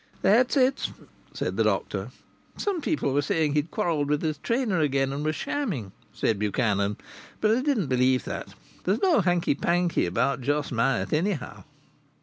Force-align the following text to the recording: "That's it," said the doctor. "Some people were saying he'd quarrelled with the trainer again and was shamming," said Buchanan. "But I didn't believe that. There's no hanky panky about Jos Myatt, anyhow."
"That's 0.23 0.57
it," 0.57 0.89
said 1.31 1.57
the 1.57 1.63
doctor. 1.63 2.09
"Some 2.57 2.81
people 2.81 3.13
were 3.13 3.21
saying 3.21 3.53
he'd 3.53 3.69
quarrelled 3.69 4.09
with 4.09 4.21
the 4.21 4.33
trainer 4.33 4.79
again 4.79 5.13
and 5.13 5.23
was 5.23 5.35
shamming," 5.35 5.91
said 6.11 6.39
Buchanan. 6.39 6.97
"But 7.39 7.55
I 7.55 7.61
didn't 7.61 7.85
believe 7.85 8.23
that. 8.23 8.55
There's 8.83 9.03
no 9.03 9.21
hanky 9.21 9.53
panky 9.53 10.07
about 10.07 10.41
Jos 10.41 10.71
Myatt, 10.71 11.13
anyhow." 11.13 11.65